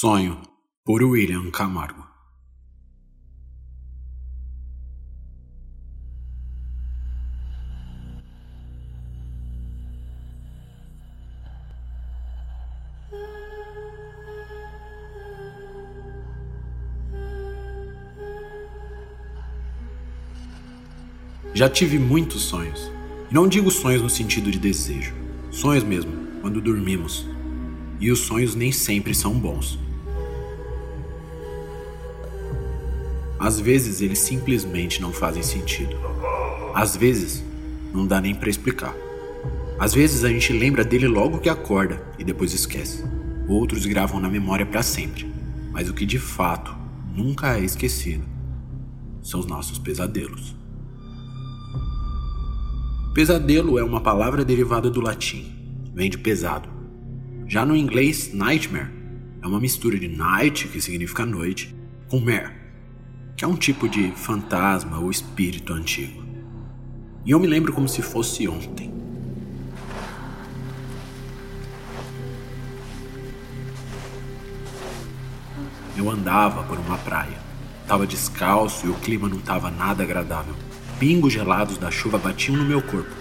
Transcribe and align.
Sonho, 0.00 0.40
por 0.84 1.02
William 1.02 1.50
Camargo. 1.50 2.06
Já 21.52 21.68
tive 21.68 21.98
muitos 21.98 22.42
sonhos. 22.42 22.88
E 23.28 23.34
não 23.34 23.48
digo 23.48 23.68
sonhos 23.72 24.00
no 24.00 24.08
sentido 24.08 24.48
de 24.52 24.60
desejo. 24.60 25.12
Sonhos 25.50 25.82
mesmo, 25.82 26.12
quando 26.40 26.60
dormimos. 26.60 27.26
E 27.98 28.12
os 28.12 28.20
sonhos 28.20 28.54
nem 28.54 28.70
sempre 28.70 29.12
são 29.12 29.36
bons. 29.36 29.87
Às 33.38 33.60
vezes 33.60 34.00
eles 34.00 34.18
simplesmente 34.18 35.00
não 35.00 35.12
fazem 35.12 35.42
sentido. 35.42 35.96
Às 36.74 36.96
vezes 36.96 37.44
não 37.92 38.06
dá 38.06 38.20
nem 38.20 38.34
para 38.34 38.50
explicar. 38.50 38.94
Às 39.78 39.94
vezes 39.94 40.24
a 40.24 40.28
gente 40.28 40.52
lembra 40.52 40.84
dele 40.84 41.06
logo 41.06 41.38
que 41.38 41.48
acorda 41.48 42.02
e 42.18 42.24
depois 42.24 42.52
esquece. 42.52 43.04
Outros 43.46 43.86
gravam 43.86 44.20
na 44.20 44.28
memória 44.28 44.66
para 44.66 44.82
sempre. 44.82 45.30
Mas 45.70 45.88
o 45.88 45.94
que 45.94 46.04
de 46.04 46.18
fato 46.18 46.74
nunca 47.14 47.56
é 47.56 47.64
esquecido 47.64 48.24
são 49.22 49.40
os 49.40 49.46
nossos 49.46 49.78
pesadelos. 49.78 50.56
Pesadelo 53.14 53.78
é 53.78 53.84
uma 53.84 54.00
palavra 54.00 54.44
derivada 54.44 54.88
do 54.88 55.00
latim, 55.00 55.52
vem 55.94 56.08
de 56.08 56.18
pesado. 56.18 56.68
Já 57.46 57.64
no 57.64 57.76
inglês, 57.76 58.32
nightmare 58.32 58.90
é 59.42 59.46
uma 59.46 59.60
mistura 59.60 59.98
de 59.98 60.08
night, 60.08 60.68
que 60.68 60.80
significa 60.80 61.26
noite, 61.26 61.74
com 62.08 62.20
mare, 62.20 62.52
que 63.38 63.44
é 63.44 63.48
um 63.48 63.54
tipo 63.54 63.88
de 63.88 64.10
fantasma 64.10 64.98
ou 64.98 65.12
espírito 65.12 65.72
antigo. 65.72 66.24
E 67.24 67.30
eu 67.30 67.38
me 67.38 67.46
lembro 67.46 67.72
como 67.72 67.88
se 67.88 68.02
fosse 68.02 68.48
ontem. 68.48 68.92
Eu 75.96 76.10
andava 76.10 76.64
por 76.64 76.80
uma 76.80 76.98
praia. 76.98 77.38
Tava 77.86 78.08
descalço 78.08 78.88
e 78.88 78.90
o 78.90 78.94
clima 78.94 79.28
não 79.28 79.38
tava 79.38 79.70
nada 79.70 80.02
agradável. 80.02 80.56
Pingos 80.98 81.32
gelados 81.32 81.78
da 81.78 81.92
chuva 81.92 82.18
batiam 82.18 82.56
no 82.56 82.64
meu 82.64 82.82
corpo. 82.82 83.14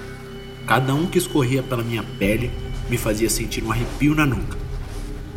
Cada 0.65 0.95
um 0.95 1.05
que 1.05 1.19
escorria 1.19 1.61
pela 1.61 1.83
minha 1.83 2.01
pele 2.01 2.51
me 2.89 2.97
fazia 2.97 3.29
sentir 3.29 3.63
um 3.63 3.71
arrepio 3.71 4.15
na 4.15 4.25
nuca. 4.25 4.57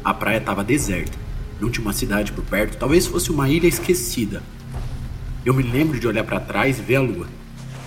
A 0.02 0.14
praia 0.14 0.38
estava 0.38 0.64
deserta, 0.64 1.18
não 1.60 1.70
tinha 1.70 1.84
uma 1.84 1.92
cidade 1.92 2.32
por 2.32 2.44
perto, 2.44 2.78
talvez 2.78 3.06
fosse 3.06 3.30
uma 3.30 3.46
ilha 3.46 3.66
esquecida, 3.66 4.42
eu 5.44 5.54
me 5.54 5.62
lembro 5.62 5.98
de 5.98 6.06
olhar 6.06 6.24
para 6.24 6.38
trás 6.38 6.78
e 6.78 6.82
ver 6.82 6.96
a 6.96 7.00
lua. 7.00 7.26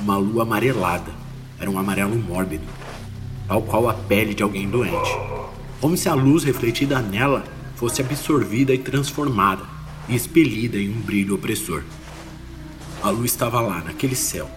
Uma 0.02 0.18
lua 0.18 0.42
amarelada. 0.42 1.12
Era 1.60 1.70
um 1.70 1.78
amarelo 1.78 2.16
mórbido, 2.16 2.66
tal 3.48 3.62
qual 3.62 3.88
a 3.88 3.94
pele 3.94 4.34
de 4.34 4.42
alguém 4.42 4.68
doente. 4.68 5.12
Como 5.80 5.96
se 5.96 6.10
a 6.10 6.16
luz 6.16 6.44
refletida 6.44 7.00
nela 7.00 7.44
fosse 7.76 8.02
absorvida 8.02 8.74
e 8.74 8.80
transformada 8.80 9.64
e 10.10 10.16
expelida 10.16 10.78
em 10.78 10.90
um 10.90 11.00
brilho 11.00 11.36
opressor. 11.36 11.84
A 13.04 13.12
lua 13.12 13.26
estava 13.26 13.62
lá, 13.62 13.82
naquele 13.82 14.16
céu. 14.16 14.50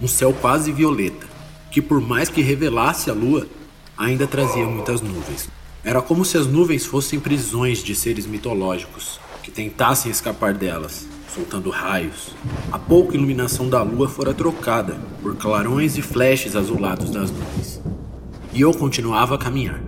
Um 0.00 0.08
céu 0.08 0.32
quase 0.32 0.72
violeta, 0.72 1.26
que 1.70 1.80
por 1.80 2.00
mais 2.00 2.28
que 2.28 2.42
revelasse 2.42 3.08
a 3.08 3.14
lua, 3.14 3.46
ainda 3.96 4.26
trazia 4.26 4.66
muitas 4.66 5.00
nuvens. 5.00 5.48
Era 5.84 6.02
como 6.02 6.24
se 6.24 6.36
as 6.36 6.46
nuvens 6.48 6.84
fossem 6.84 7.20
prisões 7.20 7.84
de 7.84 7.94
seres 7.94 8.26
mitológicos 8.26 9.20
que 9.44 9.50
tentassem 9.50 10.10
escapar 10.10 10.54
delas 10.54 11.11
soltando 11.32 11.70
raios. 11.70 12.34
A 12.70 12.78
pouca 12.78 13.16
iluminação 13.16 13.68
da 13.68 13.82
lua 13.82 14.08
fora 14.08 14.34
trocada 14.34 14.96
por 15.22 15.34
clarões 15.36 15.96
e 15.96 16.02
flashes 16.02 16.54
azulados 16.54 17.10
das 17.10 17.30
nuvens. 17.30 17.80
E 18.52 18.60
eu 18.60 18.72
continuava 18.74 19.34
a 19.34 19.38
caminhar. 19.38 19.82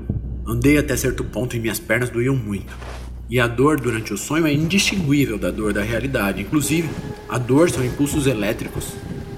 Andei 0.46 0.78
até 0.78 0.96
certo 0.96 1.22
ponto 1.24 1.54
e 1.54 1.60
minhas 1.60 1.78
pernas 1.78 2.10
doíam 2.10 2.34
muito. 2.34 2.74
E 3.28 3.38
a 3.38 3.46
dor 3.46 3.80
durante 3.80 4.12
o 4.12 4.18
sonho 4.18 4.46
é 4.46 4.52
indistinguível 4.52 5.38
da 5.38 5.50
dor 5.50 5.72
da 5.72 5.82
realidade. 5.82 6.40
Inclusive, 6.40 6.88
a 7.28 7.38
dor 7.38 7.70
são 7.70 7.84
impulsos 7.84 8.26
elétricos 8.26 8.92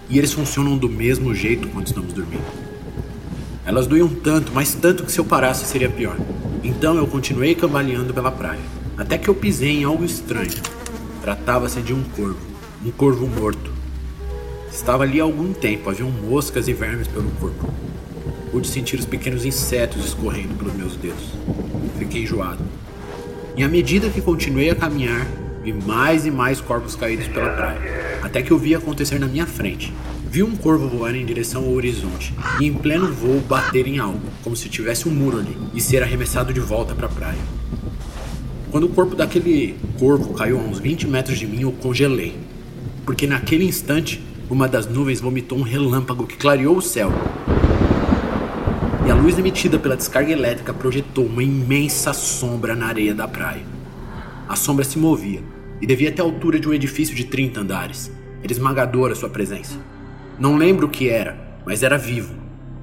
e 0.09 0.19
eles 0.19 0.33
funcionam 0.33 0.77
do 0.77 0.89
mesmo 0.89 1.35
jeito 1.35 1.69
quando 1.69 1.89
estamos 1.89 2.13
dormindo. 2.13 2.67
Elas 3.65 3.87
doíam 3.87 4.09
tanto, 4.09 4.53
mas 4.55 4.75
tanto 4.75 5.05
que 5.05 5.11
se 5.11 5.19
eu 5.19 5.25
parasse 5.25 5.67
seria 5.67 5.91
pior. 5.91 6.17
Então 6.63 6.97
eu 6.97 7.07
continuei 7.07 7.55
cambaleando 7.55 8.15
pela 8.15 8.31
praia, 8.31 8.61
até 8.97 9.19
que 9.19 9.29
eu 9.29 9.35
pisei 9.35 9.71
em 9.71 9.85
algo 9.85 10.05
estranho. 10.05 10.51
Tratava-se 11.27 11.83
de 11.83 11.93
um 11.93 12.05
corvo, 12.05 12.39
um 12.85 12.91
corvo 12.93 13.27
morto. 13.27 13.73
Estava 14.71 15.03
ali 15.03 15.21
há 15.21 15.25
algum 15.25 15.53
tempo, 15.53 15.91
haviam 15.91 16.09
moscas 16.09 16.69
e 16.69 16.73
vermes 16.73 17.09
pelo 17.09 17.29
corpo. 17.33 17.69
Pude 18.53 18.69
sentir 18.69 18.97
os 18.97 19.05
pequenos 19.05 19.45
insetos 19.45 20.07
escorrendo 20.07 20.55
pelos 20.55 20.75
meus 20.75 20.95
dedos. 20.95 21.25
Fiquei 21.99 22.23
enjoado. 22.23 22.63
E 23.57 23.65
à 23.65 23.69
medida 23.69 24.09
que 24.09 24.23
continuei 24.23 24.71
a 24.71 24.77
caminhar, 24.77 25.27
vi 25.65 25.73
mais 25.73 26.27
e 26.27 26.31
mais 26.31 26.61
corpos 26.61 26.95
caídos 26.95 27.27
pela 27.27 27.51
praia, 27.51 28.21
até 28.23 28.41
que 28.41 28.53
eu 28.53 28.59
vi 28.59 28.77
acontecer 28.77 29.19
na 29.19 29.27
minha 29.27 29.47
frente. 29.47 29.93
Vi 30.31 30.45
um 30.45 30.55
corvo 30.55 30.89
voar 30.89 31.17
em 31.17 31.27
direção 31.27 31.65
ao 31.65 31.73
horizonte 31.73 32.33
e, 32.61 32.67
em 32.67 32.73
pleno 32.73 33.13
voo, 33.13 33.41
bater 33.41 33.89
em 33.89 33.99
algo, 33.99 34.23
como 34.45 34.55
se 34.55 34.69
tivesse 34.69 35.09
um 35.09 35.13
muro 35.13 35.41
ali, 35.41 35.59
e 35.75 35.81
ser 35.81 36.05
arremessado 36.05 36.53
de 36.53 36.61
volta 36.61 36.95
para 36.95 37.07
a 37.07 37.11
praia. 37.11 37.56
Quando 38.71 38.85
o 38.85 38.89
corpo 38.89 39.15
daquele 39.15 39.77
corvo 39.99 40.35
caiu 40.35 40.59
a 40.59 40.63
uns 40.63 40.79
20 40.79 41.07
metros 41.07 41.39
de 41.39 41.47
mim, 41.47 41.63
eu 41.63 41.73
congelei. 41.73 42.35
Porque 43.05 43.27
naquele 43.27 43.65
instante, 43.65 44.23
uma 44.51 44.69
das 44.69 44.87
nuvens 44.87 45.21
vomitou 45.21 45.59
um 45.59 45.63
relâmpago 45.63 46.27
que 46.27 46.37
clareou 46.37 46.77
o 46.77 46.83
céu. 46.83 47.13
E 49.07 49.11
a 49.11 49.15
luz 49.15 49.39
emitida 49.39 49.79
pela 49.79 49.97
descarga 49.97 50.33
elétrica 50.33 50.75
projetou 50.75 51.27
uma 51.27 51.43
imensa 51.43 52.13
sombra 52.13 52.75
na 52.75 52.87
areia 52.87 53.15
da 53.15 53.29
praia. 53.29 53.63
A 54.49 54.57
sombra 54.57 54.85
se 54.85 54.99
movia 54.99 55.43
e 55.81 55.87
devia 55.87 56.11
ter 56.11 56.23
a 56.23 56.25
altura 56.25 56.59
de 56.59 56.69
um 56.69 56.75
edifício 56.75 57.15
de 57.15 57.25
30 57.25 57.61
andares. 57.61 58.11
Era 58.43 58.53
esmagadora 58.53 59.15
sua 59.15 59.29
presença. 59.29 59.79
Não 60.39 60.57
lembro 60.57 60.87
o 60.87 60.91
que 60.91 61.09
era, 61.09 61.61
mas 61.65 61.85
era 61.85 61.97
vivo. 61.97 62.35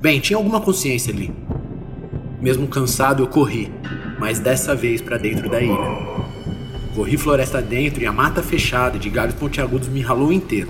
Bem, 0.01 0.19
tinha 0.19 0.37
alguma 0.37 0.61
consciência 0.61 1.13
ali. 1.13 1.33
Mesmo 2.41 2.67
cansado, 2.67 3.23
eu 3.23 3.27
corri, 3.27 3.71
mas 4.23 4.39
dessa 4.39 4.73
vez 4.73 5.01
para 5.01 5.17
dentro 5.17 5.49
da 5.49 5.59
ilha. 5.59 5.75
Corri 6.95 7.17
floresta 7.17 7.61
dentro 7.61 8.01
e 8.01 8.05
a 8.05 8.13
mata 8.13 8.41
fechada 8.41 8.97
de 8.97 9.09
galhos 9.09 9.35
pontiagudos 9.35 9.89
me 9.89 9.99
ralou 9.99 10.31
inteiro. 10.31 10.69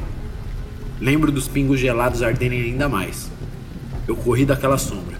Lembro 1.00 1.31
dos 1.31 1.47
pingos 1.47 1.80
gelados 1.80 2.24
arderem 2.24 2.63
ainda 2.63 2.90
mais. 2.90 3.30
Eu 4.08 4.16
corri 4.16 4.44
daquela 4.44 4.80
sombra. 4.80 5.19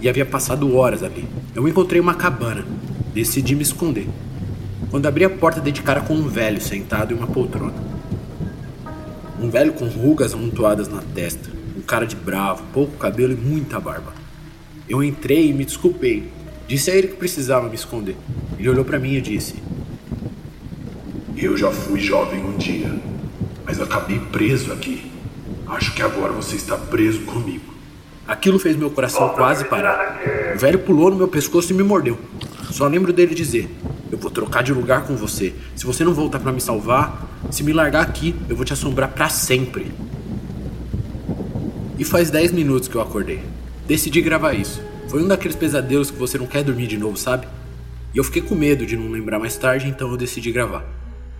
E 0.00 0.08
havia 0.08 0.26
passado 0.26 0.76
horas 0.76 1.04
ali. 1.04 1.24
Eu 1.54 1.68
encontrei 1.68 2.00
uma 2.00 2.14
cabana. 2.14 2.66
Decidi 3.14 3.54
me 3.54 3.62
esconder. 3.62 4.08
Quando 4.90 5.06
abri 5.06 5.24
a 5.24 5.30
porta, 5.30 5.60
dei 5.60 5.72
de 5.72 5.82
cara 5.82 6.00
com 6.00 6.14
um 6.14 6.26
velho 6.26 6.60
sentado 6.60 7.14
em 7.14 7.16
uma 7.16 7.28
poltrona. 7.28 7.74
Um 9.40 9.48
velho 9.50 9.72
com 9.72 9.86
rugas 9.86 10.34
amontoadas 10.34 10.88
na 10.88 11.00
testa, 11.14 11.48
um 11.78 11.80
cara 11.80 12.08
de 12.08 12.16
bravo, 12.16 12.64
pouco 12.72 12.96
cabelo 12.96 13.34
e 13.34 13.36
muita 13.36 13.78
barba. 13.78 14.12
Eu 14.88 15.00
entrei 15.00 15.50
e 15.50 15.52
me 15.52 15.64
desculpei, 15.64 16.34
Disse 16.66 16.90
a 16.90 16.94
ele 16.94 17.08
que 17.08 17.16
precisava 17.16 17.68
me 17.68 17.74
esconder. 17.74 18.16
Ele 18.58 18.68
olhou 18.68 18.84
para 18.84 18.98
mim 18.98 19.14
e 19.14 19.20
disse: 19.20 19.54
Eu 21.36 21.56
já 21.56 21.70
fui 21.70 22.00
jovem 22.00 22.44
um 22.44 22.56
dia, 22.56 22.92
mas 23.64 23.80
acabei 23.80 24.18
preso 24.18 24.72
aqui. 24.72 25.10
Acho 25.66 25.94
que 25.94 26.02
agora 26.02 26.32
você 26.32 26.56
está 26.56 26.76
preso 26.76 27.20
comigo. 27.20 27.74
Aquilo 28.26 28.58
fez 28.58 28.76
meu 28.76 28.90
coração 28.90 29.28
quase 29.30 29.64
parar. 29.64 30.20
O 30.54 30.58
velho 30.58 30.80
pulou 30.80 31.10
no 31.10 31.16
meu 31.16 31.28
pescoço 31.28 31.72
e 31.72 31.76
me 31.76 31.84
mordeu. 31.84 32.18
Só 32.72 32.88
lembro 32.88 33.12
dele 33.12 33.34
dizer: 33.34 33.70
Eu 34.10 34.18
vou 34.18 34.30
trocar 34.30 34.62
de 34.62 34.72
lugar 34.72 35.06
com 35.06 35.14
você. 35.14 35.54
Se 35.76 35.86
você 35.86 36.02
não 36.04 36.12
voltar 36.12 36.40
para 36.40 36.50
me 36.50 36.60
salvar, 36.60 37.28
se 37.50 37.62
me 37.62 37.72
largar 37.72 38.02
aqui, 38.02 38.34
eu 38.48 38.56
vou 38.56 38.64
te 38.64 38.72
assombrar 38.72 39.10
para 39.10 39.28
sempre. 39.28 39.92
E 41.96 42.04
faz 42.04 42.28
10 42.28 42.50
minutos 42.52 42.88
que 42.88 42.96
eu 42.96 43.00
acordei. 43.00 43.40
Decidi 43.86 44.20
gravar 44.20 44.52
isso. 44.52 44.82
Foi 45.08 45.22
um 45.22 45.28
daqueles 45.28 45.56
pesadelos 45.56 46.10
que 46.10 46.18
você 46.18 46.36
não 46.36 46.46
quer 46.46 46.64
dormir 46.64 46.86
de 46.86 46.98
novo, 46.98 47.16
sabe? 47.16 47.46
E 48.12 48.18
eu 48.18 48.24
fiquei 48.24 48.42
com 48.42 48.54
medo 48.54 48.84
de 48.84 48.96
não 48.96 49.10
lembrar 49.10 49.38
mais 49.38 49.56
tarde, 49.56 49.88
então 49.88 50.10
eu 50.10 50.16
decidi 50.16 50.50
gravar. 50.50 50.84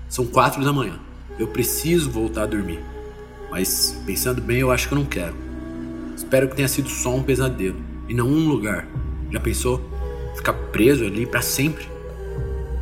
São 0.09 0.27
quatro 0.27 0.65
da 0.65 0.73
manhã. 0.73 0.99
Eu 1.39 1.49
preciso 1.49 2.11
voltar 2.11 2.45
a 2.45 2.47
dormir. 2.47 2.81
Mas 3.51 4.01
pensando 4.07 4.41
bem, 4.41 4.59
eu 4.59 4.71
acho 4.71 4.89
que 4.89 4.95
eu 4.95 4.99
não 4.99 5.05
quero. 5.05 5.35
Espero 6.17 6.49
que 6.49 6.57
tenha 6.57 6.69
sido 6.69 6.89
só 6.89 7.15
um 7.15 7.23
pesadelo 7.23 7.77
e 8.09 8.15
não 8.15 8.29
um 8.29 8.49
lugar. 8.49 8.87
Já 9.31 9.41
pensou? 9.41 9.83
Ficar 10.37 10.53
preso 10.53 11.05
ali 11.05 11.27
para 11.27 11.43
sempre? 11.43 11.87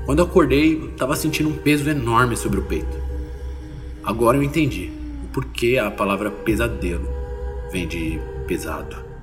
Quando 0.05 0.19
eu 0.19 0.27
acordei, 0.27 0.75
eu 0.75 0.91
tava 0.93 1.17
sentindo 1.17 1.49
um 1.49 1.57
peso 1.57 1.89
enorme 1.89 2.37
sobre 2.37 2.61
o 2.61 2.63
peito. 2.63 3.05
Agora 4.03 4.37
eu 4.37 4.43
entendi 4.43 4.91
o 5.25 5.29
porquê 5.29 5.79
a 5.79 5.91
palavra 5.91 6.31
pesadelo 6.31 7.09
vem 7.73 7.89
de 7.89 8.21
pesado. 8.47 9.14